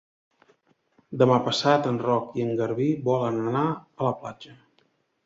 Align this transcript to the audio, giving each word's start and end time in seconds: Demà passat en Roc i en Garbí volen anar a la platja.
Demà 1.21 1.35
passat 1.47 1.89
en 1.91 1.99
Roc 2.05 2.31
i 2.39 2.45
en 2.45 2.55
Garbí 2.63 2.87
volen 3.11 3.39
anar 3.45 3.63
a 3.67 4.09
la 4.09 4.15
platja. 4.23 4.57